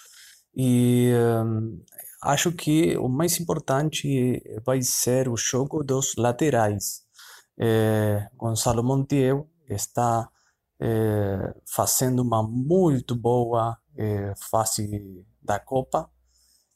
[0.57, 1.13] e
[1.45, 1.83] um,
[2.25, 7.05] acho que o mais importante vai ser o jogo dos laterais.
[7.59, 10.29] É, Gonçalo Montiel está
[10.81, 16.11] é, fazendo uma muito boa é, fase da Copa.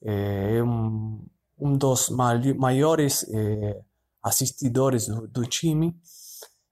[0.00, 1.26] É um,
[1.58, 3.80] um dos maiores é,
[4.22, 5.96] assistidores do, do, time.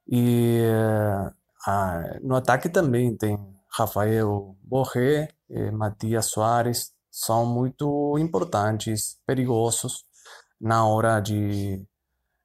[0.06, 3.36] E é, no ataque também tem
[3.68, 5.28] Rafael Borré,
[5.72, 10.04] Matias Soares, são muito importantes, perigosos
[10.60, 11.82] na hora de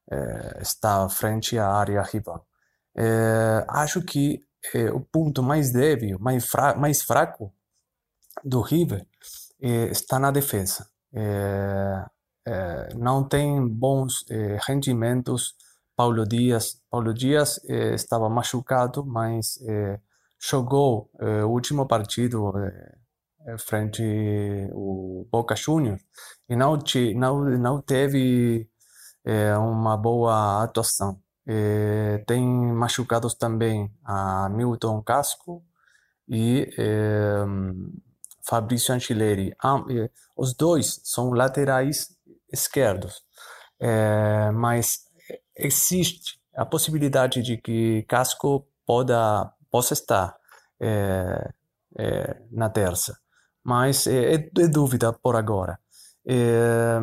[0.09, 2.47] é, estar frente à área rival.
[2.95, 4.41] É, acho que
[4.73, 7.53] é, o ponto mais débil, mais, fra mais fraco
[8.45, 9.05] do River
[9.59, 10.87] está na defesa.
[12.95, 14.25] não tem bons
[14.65, 15.53] rendimentos.
[15.95, 19.59] Paulo Dias, Paulo Dias estava machucado, mas
[20.39, 22.51] jogou o último partido
[23.57, 24.03] frente
[24.73, 26.01] o Boca Juniors
[26.49, 26.77] e não,
[27.15, 28.69] não, não teve
[29.25, 31.21] é, uma boa atuação.
[31.45, 35.63] É, tem machucados também a Milton Casco
[36.27, 37.43] e é,
[38.47, 39.51] Fabrício Anchileri.
[39.51, 42.15] É, os dois são laterais
[42.51, 43.23] esquerdos,
[44.53, 45.05] mas
[45.55, 50.35] existe a possibilidade de que Casco poda, possa estar
[52.51, 53.17] na terça,
[53.63, 55.79] mas é, é dúvida por agora.
[56.25, 56.99] É,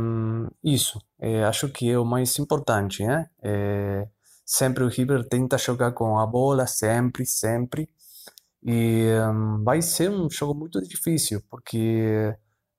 [0.62, 3.29] isso, é, acho que é o mais importante, né?
[3.42, 4.09] É,
[4.44, 7.88] sempre o River tenta jogar com a bola, sempre, sempre.
[8.62, 12.35] E um, vai ser um jogo muito difícil, porque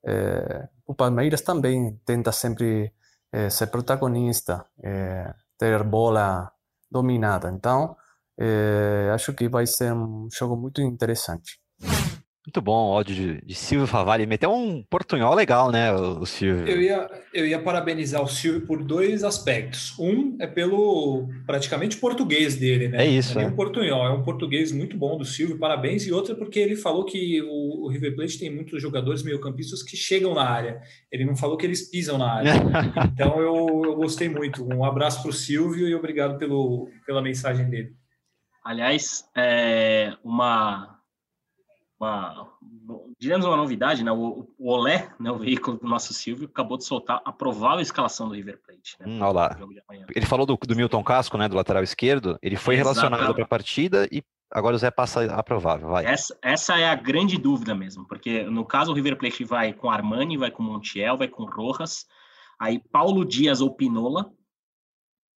[0.06, 2.94] é, o Palmeiras também tenta sempre
[3.32, 6.52] é, ser protagonista, é, ter bola
[6.92, 7.50] dominada.
[7.52, 7.96] Então,
[9.14, 11.60] acho que vai ser um jogo muito interessante.
[12.48, 14.26] Muito bom o áudio de, de Silvio Favalli.
[14.26, 16.68] Meteu um portunhol legal, né, o, o Silvio?
[16.68, 19.94] Eu ia, eu ia parabenizar o Silvio por dois aspectos.
[20.00, 23.06] Um é pelo praticamente português dele, né?
[23.06, 23.38] É isso.
[23.38, 26.08] É, é um portunhol, é um português muito bom do Silvio, parabéns.
[26.08, 29.98] E outra porque ele falou que o, o River Plate tem muitos jogadores meio-campistas que
[29.98, 30.82] chegam na área.
[31.12, 32.54] Ele não falou que eles pisam na área.
[33.14, 34.66] então eu, eu gostei muito.
[34.66, 37.94] Um abraço para o Silvio e obrigado pelo, pela mensagem dele.
[38.64, 40.99] Aliás, é uma
[42.00, 42.48] uma,
[43.20, 44.12] digamos uma novidade, né?
[44.12, 48.30] O, o Olé, né, o veículo do nosso Silvio, acabou de soltar a provável escalação
[48.30, 48.96] do River Plate.
[49.00, 49.58] Né, hum, olha lá.
[50.16, 52.40] Ele falou do, do, Milton Casco, né, do lateral esquerdo.
[52.42, 53.00] Ele foi Exatamente.
[53.00, 55.90] relacionado para a partida e agora o Zé passa a provável.
[55.90, 56.06] Vai.
[56.06, 59.90] Essa, essa é a grande dúvida mesmo, porque no caso o River Plate vai com
[59.90, 62.06] Armani, vai com Montiel, vai com Rojas,
[62.58, 64.32] aí Paulo Dias ou Pinola,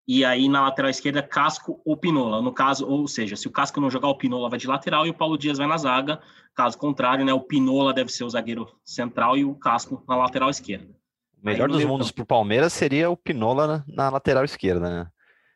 [0.07, 2.41] e aí na lateral esquerda Casco ou Pinola.
[2.41, 5.09] No caso, ou seja, se o Casco não jogar, o Pinola vai de lateral e
[5.09, 6.19] o Paulo Dias vai na zaga.
[6.53, 10.49] Caso contrário, né, o Pinola deve ser o zagueiro central e o Casco na lateral
[10.49, 10.93] esquerda.
[11.41, 14.89] O melhor aí, dos mundos para o Palmeiras seria o Pinola na, na lateral esquerda,
[14.89, 15.07] né?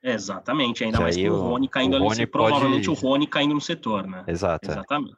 [0.04, 3.06] Exatamente, ainda mais com o Rony caindo ali, Rony provavelmente pode...
[3.06, 4.24] o Rony caindo no setor, né?
[4.28, 4.70] Exato.
[4.70, 4.74] É.
[4.74, 5.16] Exatamente.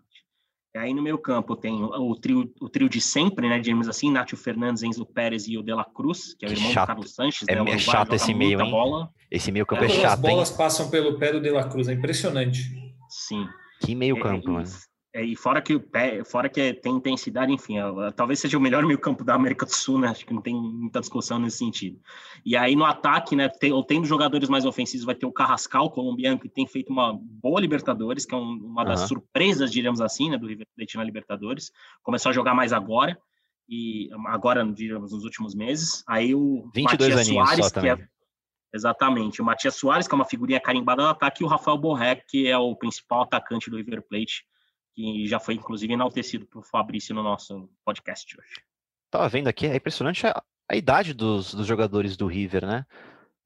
[0.75, 4.11] E aí no meio campo tem o trio, o trio de sempre, né, digamos assim,
[4.11, 6.85] Nátio Fernandes, Enzo Pérez e o De La Cruz, que é o irmão chato.
[6.85, 7.47] do Carlos Sanches.
[7.47, 8.69] É, né, é chato esse meio, hein?
[8.69, 9.09] Bola.
[9.31, 10.57] Esse meio campo é, é chato, As bolas hein?
[10.57, 12.69] passam pelo pé do De La Cruz, é impressionante.
[13.09, 13.47] Sim.
[13.81, 14.67] Que meio é, campo, é, mano.
[15.11, 18.61] É, e fora que o pé, fora que tem intensidade, enfim, é, talvez seja o
[18.61, 20.07] melhor meio-campo da América do Sul, né?
[20.07, 21.99] Acho que não tem muita discussão nesse sentido.
[22.45, 26.37] E aí no ataque, né, tem, tendo jogadores mais ofensivos, vai ter o Carrascal, colombiano,
[26.37, 29.07] que tem feito uma boa Libertadores, que é um, uma das uhum.
[29.07, 31.71] surpresas, diríamos assim, né, do River Plate na Libertadores.
[32.03, 33.17] Começou a jogar mais agora
[33.67, 36.03] e agora, digamos, nos últimos meses.
[36.07, 38.07] Aí o 22 Matias Soares, que é
[38.71, 39.41] Exatamente.
[39.41, 42.47] O Matias Soares, que é uma figurinha carimbada do ataque, e o Rafael Borré, que
[42.47, 44.45] é o principal atacante do River Plate
[44.99, 48.61] que já foi inclusive enaltecido por Fabrício no nosso podcast hoje.
[49.09, 52.85] Tava vendo aqui, é impressionante a, a idade dos, dos, jogadores do River, né?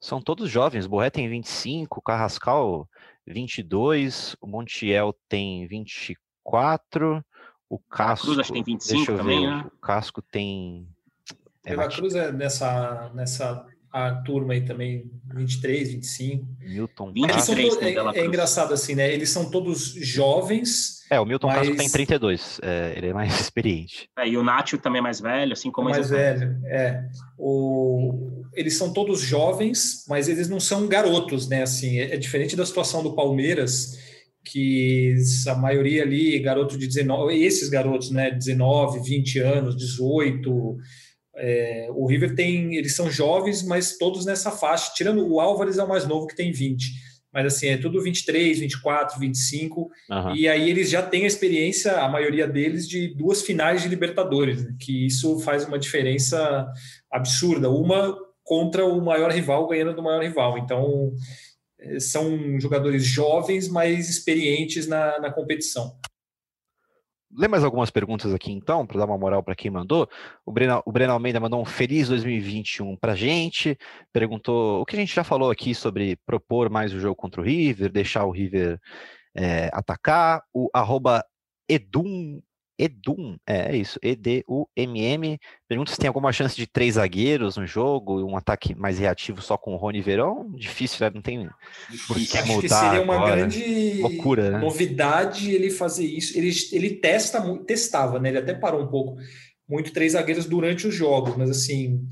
[0.01, 0.87] São todos jovens.
[0.87, 2.89] Borré tem 25, Carrascal
[3.27, 7.23] 22, o Montiel tem 24,
[7.69, 8.25] o Casco.
[8.25, 9.65] Cruz acho que tem 25 também, ver, né?
[9.67, 10.89] O Casco tem.
[11.63, 16.47] É, Cruz é nessa, nessa a turma aí também, 23, 25.
[16.61, 19.13] Milton 23, é, é, engraçado assim, né?
[19.13, 21.03] Eles são todos jovens.
[21.11, 21.59] É, o Milton mas...
[21.59, 24.09] Casco tem 32, é, ele é mais experiente.
[24.17, 26.57] É, e o Nátio também é mais velho, assim como é mais velho.
[26.65, 27.07] É.
[27.37, 28.41] O...
[28.55, 31.61] Eles são todos jovens, mas eles não são garotos, né?
[31.61, 33.95] Assim, é, é diferente da situação do Palmeiras,
[34.43, 35.15] que
[35.47, 38.31] a maioria ali, garoto de 19, esses garotos, né?
[38.31, 40.77] 19, 20 anos, 18
[41.35, 45.83] é, o River tem, eles são jovens, mas todos nessa faixa, tirando o Álvares é
[45.83, 47.13] o mais novo que tem 20.
[47.33, 50.35] mas assim, é tudo 23, 24, 25, uhum.
[50.35, 54.63] e aí eles já têm a experiência, a maioria deles, de duas finais de Libertadores,
[54.63, 54.75] né?
[54.79, 56.67] que isso faz uma diferença
[57.11, 57.69] absurda.
[57.69, 60.57] Uma contra o maior rival ganhando do maior rival.
[60.57, 61.13] Então,
[61.79, 65.95] eh, são jogadores jovens, mas experientes na, na competição.
[67.35, 70.07] Lê mais algumas perguntas aqui então, para dar uma moral para quem mandou.
[70.45, 73.77] O Breno, o Breno Almeida mandou um feliz 2021 para gente.
[74.11, 77.43] Perguntou o que a gente já falou aqui sobre propor mais o jogo contra o
[77.43, 78.79] River, deixar o River
[79.35, 80.43] é, atacar.
[80.53, 81.23] O arroba
[81.67, 82.41] Edum
[82.77, 85.39] Edum, é, é isso, E-D-U-M-M.
[85.67, 89.57] Pergunta se tem alguma chance de três zagueiros no jogo, um ataque mais reativo só
[89.57, 90.51] com o Rony Verão.
[90.55, 91.11] Difícil, né?
[91.13, 91.49] Não tem
[92.07, 93.35] por que Acho que seria uma agora.
[93.35, 94.59] grande Loucura, né?
[94.59, 96.37] novidade ele fazer isso.
[96.37, 98.29] Ele, ele testa, testava, né?
[98.29, 99.17] Ele até parou um pouco,
[99.67, 102.07] muito três zagueiros durante os jogos, mas assim,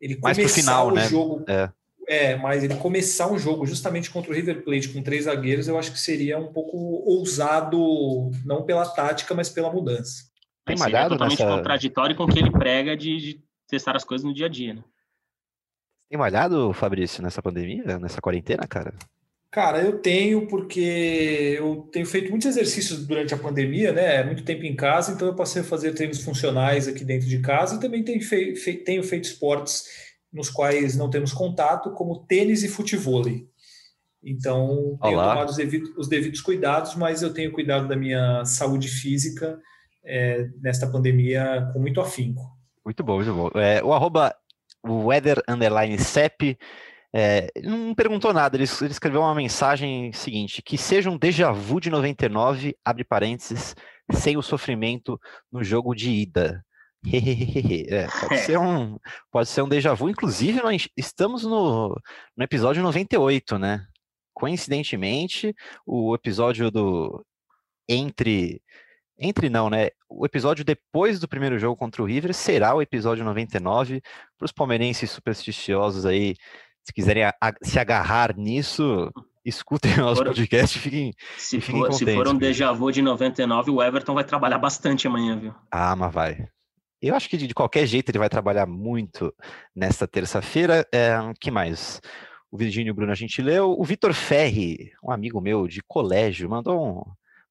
[0.00, 1.08] ele mais começar final, o né?
[1.08, 1.44] jogo...
[1.48, 1.70] É
[2.08, 5.78] é, mas ele começar um jogo justamente contra o River Plate com três zagueiros, eu
[5.78, 10.24] acho que seria um pouco ousado, não pela tática, mas pela mudança.
[10.64, 11.56] Tem malhado totalmente nessa...
[11.56, 14.74] contraditório com o que ele prega de, de, testar as coisas no dia a dia,
[14.74, 14.84] né?
[16.08, 18.94] Tem malhado, Fabrício, nessa pandemia, nessa quarentena, cara?
[19.50, 24.22] Cara, eu tenho porque eu tenho feito muitos exercícios durante a pandemia, né?
[24.22, 27.76] Muito tempo em casa, então eu passei a fazer treinos funcionais aqui dentro de casa
[27.76, 28.20] e também tenho,
[28.84, 33.24] tenho feito esportes nos quais não temos contato, como tênis e futebol.
[34.24, 35.34] Então, tenho Olá.
[35.34, 39.60] tomado os devidos, os devidos, cuidados, mas eu tenho cuidado da minha saúde física
[40.04, 42.42] é, nesta pandemia com muito afinco.
[42.84, 43.50] Muito bom, muito bom.
[43.58, 44.34] É, o arroba
[44.86, 46.56] weather underline CEP
[47.14, 51.78] é, não perguntou nada, ele, ele, escreveu uma mensagem seguinte, que seja um déjà vu
[51.78, 53.76] de 99, abre parênteses,
[54.10, 56.64] sem o sofrimento no jogo de ida.
[57.88, 58.98] é, pode, ser um,
[59.30, 60.08] pode ser um déjà vu.
[60.08, 62.00] Inclusive, nós estamos no,
[62.36, 63.84] no episódio 98, né?
[64.32, 65.54] Coincidentemente,
[65.86, 67.24] o episódio do.
[67.88, 68.62] Entre.
[69.18, 69.90] Entre não, né?
[70.08, 74.00] O episódio depois do primeiro jogo contra o River será o episódio 99.
[74.38, 76.34] Para os palmeirenses supersticiosos aí,
[76.84, 79.12] se quiserem a, a, se agarrar nisso,
[79.44, 83.02] escutem o nosso podcast e fiquem, se, fiquem for, se for um déjà vu de
[83.02, 85.54] 99, o Everton vai trabalhar bastante amanhã, viu?
[85.70, 86.48] Ah, mas vai.
[87.02, 89.34] Eu acho que de qualquer jeito ele vai trabalhar muito
[89.74, 90.86] nesta terça-feira.
[90.94, 92.00] É, que mais?
[92.48, 93.72] O Virgínio Bruno a gente leu.
[93.76, 97.02] O Vitor Ferri, um amigo meu de colégio, mandou, um,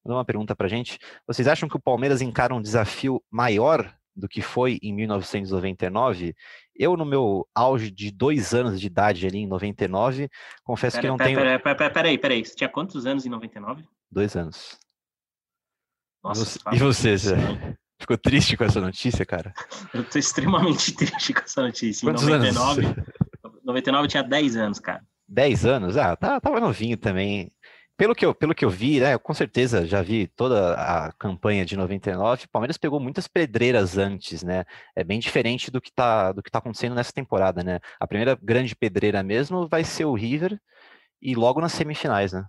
[0.05, 0.97] mandou uma pergunta para a gente.
[1.27, 6.33] Vocês acham que o Palmeiras encara um desafio maior do que foi em 1999?
[6.73, 10.29] Eu, no meu auge de dois anos de idade ali em 99,
[10.63, 11.59] confesso pera, que não pera, tenho...
[11.61, 12.45] Peraí, peraí, peraí.
[12.45, 13.83] Você tinha quantos anos em 99?
[14.09, 14.79] Dois anos.
[16.23, 17.35] Nossa, e você, Zé?
[18.11, 19.53] Ficou triste com essa notícia, cara?
[19.93, 22.05] Eu tô extremamente triste com essa notícia.
[22.05, 22.95] Quantos em 99, anos?
[23.63, 25.01] 99 eu tinha 10 anos, cara.
[25.29, 25.95] 10 anos?
[25.97, 27.51] Ah, tá, tava novinho também.
[27.95, 31.11] Pelo que, eu, pelo que eu vi, né, eu com certeza já vi toda a
[31.13, 34.65] campanha de 99, o Palmeiras pegou muitas pedreiras antes, né?
[34.95, 37.79] É bem diferente do que tá, do que tá acontecendo nessa temporada, né?
[37.99, 40.59] A primeira grande pedreira mesmo vai ser o River
[41.21, 42.43] e logo nas semifinais, né?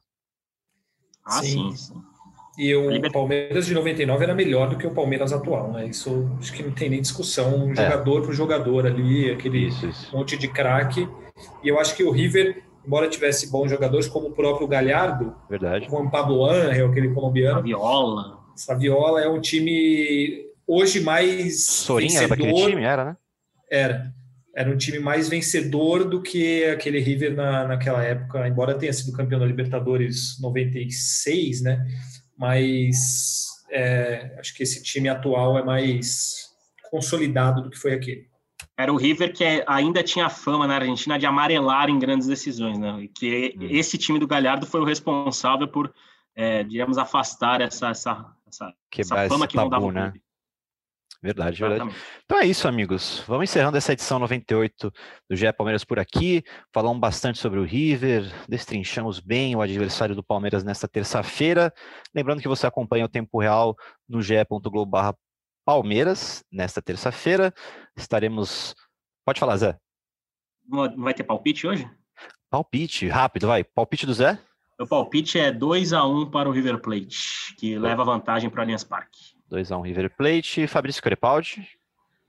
[1.24, 1.76] Ah, sim.
[1.76, 2.11] sim.
[2.58, 5.86] E o Palmeiras de 99 era melhor do que o Palmeiras atual, né?
[5.86, 7.56] Isso acho que não tem nem discussão.
[7.56, 7.76] Um é.
[7.76, 10.14] jogador por jogador ali, aquele isso, isso.
[10.14, 11.08] monte de craque.
[11.64, 15.88] E eu acho que o River, embora tivesse bons jogadores, como o próprio Galhardo, Verdade.
[15.88, 17.56] como o Pablo Angel, aquele colombiano.
[17.56, 18.38] Saviola.
[18.54, 21.64] Saviola é um time hoje mais.
[21.64, 22.36] Sorinha vencedor.
[22.36, 23.16] era daquele time, era, né?
[23.70, 24.12] Era.
[24.54, 29.16] Era um time mais vencedor do que aquele River na, naquela época, embora tenha sido
[29.16, 31.82] campeão da Libertadores 96, né?
[32.42, 36.50] Mas é, acho que esse time atual é mais
[36.90, 38.26] consolidado do que foi aquele.
[38.76, 43.04] Era o River que ainda tinha fama na Argentina de amarelar em grandes decisões, né?
[43.04, 43.68] E que hum.
[43.70, 45.94] esse time do Galhardo foi o responsável por,
[46.34, 50.12] é, digamos, afastar essa, essa, essa, essa fama que não dava né?
[51.22, 51.94] Verdade, verdade.
[52.24, 53.22] Então é isso, amigos.
[53.28, 54.92] Vamos encerrando essa edição 98
[55.30, 56.42] do GE Palmeiras por aqui.
[56.74, 61.72] Falamos bastante sobre o River, destrinchamos bem o adversário do Palmeiras nesta terça-feira.
[62.12, 63.76] Lembrando que você acompanha o tempo real
[64.08, 64.96] no ge.globo
[65.64, 67.54] Palmeiras nesta terça-feira.
[67.96, 68.74] Estaremos.
[69.24, 69.78] Pode falar, Zé.
[70.96, 71.88] Vai ter palpite hoje?
[72.50, 73.62] Palpite, rápido, vai.
[73.62, 74.40] Palpite do Zé?
[74.76, 78.62] Meu palpite é 2 a 1 para o River Plate, que leva vantagem para o
[78.62, 79.40] Allianz Parque.
[79.52, 80.66] 2x1 um River Plate.
[80.66, 81.68] Fabrício Crepaldi.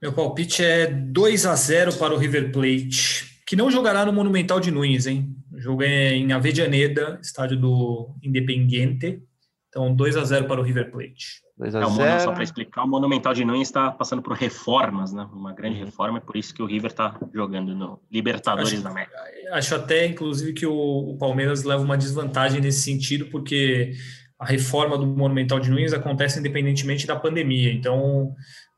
[0.02, 4.60] Meu palpite é 2 a 0 para o River Plate, que não jogará no Monumental
[4.60, 5.34] de Nunes, hein?
[5.52, 9.22] O jogo é em Avejaneda, estádio do Independiente.
[9.70, 11.42] Então, 2 a 0 para o River Plate.
[11.58, 14.22] 2 É, a o Mono, 0 só para explicar, o Monumental de Nunes está passando
[14.22, 15.28] por reformas, né?
[15.32, 15.86] Uma grande Uhum.
[15.86, 19.16] reforma, é por isso que o River está jogando no Libertadores Acho- da América.
[19.54, 20.74] Acho até, inclusive, que o,
[21.12, 23.94] o Palmeiras leva uma desvantagem nesse sentido, porque
[24.44, 27.72] a reforma do Monumental de Nunes acontece independentemente da pandemia.
[27.72, 28.36] Então,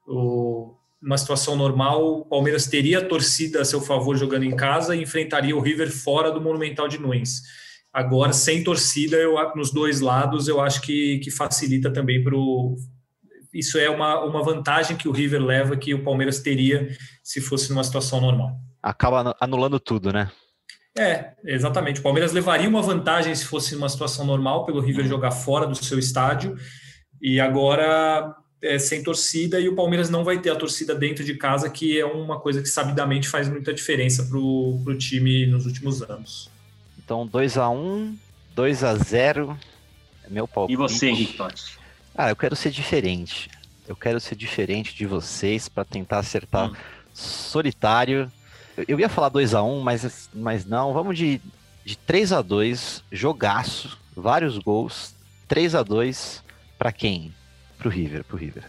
[0.07, 4.95] o, numa situação normal, o Palmeiras teria a torcida a seu favor jogando em casa
[4.95, 7.41] e enfrentaria o River fora do Monumental de Nunes.
[7.91, 12.75] Agora, sem torcida, eu, nos dois lados, eu acho que, que facilita também para o.
[13.53, 16.89] Isso é uma, uma vantagem que o River leva que o Palmeiras teria
[17.23, 18.57] se fosse numa situação normal.
[18.83, 20.29] Acaba anu- anulando tudo, né?
[20.97, 21.99] É, exatamente.
[21.99, 25.75] O Palmeiras levaria uma vantagem se fosse uma situação normal, pelo River jogar fora do
[25.75, 26.57] seu estádio,
[27.21, 31.35] e agora é sem torcida, e o Palmeiras não vai ter a torcida dentro de
[31.35, 36.01] casa, que é uma coisa que sabidamente faz muita diferença para o time nos últimos
[36.01, 36.49] anos.
[36.97, 38.17] Então 2 a 1
[38.55, 39.59] 2 a 0
[40.25, 40.73] é meu palpite.
[40.73, 41.77] E você, Henrique Totti?
[42.17, 43.49] Ah, eu quero ser diferente.
[43.85, 46.75] Eu quero ser diferente de vocês para tentar acertar Hum.
[47.13, 48.31] solitário.
[48.87, 50.93] Eu, ia falar 2 a 1 mas, mas não.
[50.93, 51.41] Vamos de,
[51.85, 55.13] de 3 a 2 jogaço, vários gols.
[55.47, 56.43] 3 a 2
[56.77, 57.33] para quem?
[57.77, 58.63] Pro River, pro River.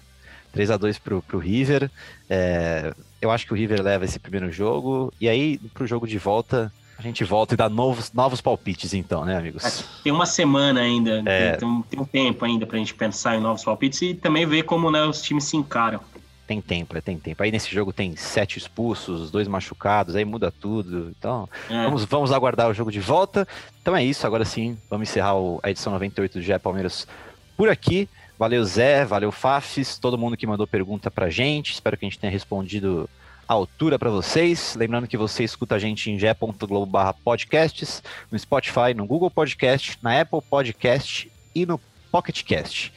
[0.53, 1.91] 3 a 2 pro, pro River.
[2.31, 5.13] É, eu acho que o River leva esse primeiro jogo.
[5.21, 9.25] E aí, pro jogo de volta, a gente volta e dá novos, novos palpites, então,
[9.25, 9.85] né, amigos?
[10.03, 11.57] Tem uma semana ainda, É.
[11.57, 14.47] tem, um- tem um tempo ainda para a gente pensar em novos palpites e também
[14.47, 16.01] ver como né, os times se encaram.
[16.47, 17.43] Tem tempo, é, tem tempo.
[17.43, 21.13] Aí nesse jogo tem sete expulsos, dois machucados, aí muda tudo.
[21.19, 21.83] Então, É.
[21.85, 23.47] vamos, vamos aguardar o jogo de volta.
[23.83, 25.33] Então é isso, agora sim, vamos encerrar
[25.63, 27.07] a edição 98 do GE Palmeiras
[27.57, 28.09] por aqui.
[28.39, 31.73] Valeu, Zé, valeu, Fafis, todo mundo que mandou pergunta pra gente.
[31.73, 33.09] Espero que a gente tenha respondido
[33.49, 34.75] à altura pra vocês.
[34.77, 40.21] Lembrando que você escuta a gente em ge.globo podcasts, no Spotify, no Google Podcast, na
[40.21, 41.81] Apple Podcast e no
[42.13, 42.93] Pocket Cast.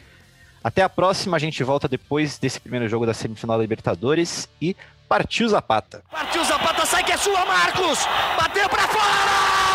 [0.64, 4.76] Até a próxima, a gente volta depois desse primeiro jogo da semifinal da Libertadores e
[5.08, 6.04] partiu Zapata.
[6.12, 8.00] Partiu Zapata, sai que é sua, Marcos!
[8.38, 9.69] Bateu pra fora!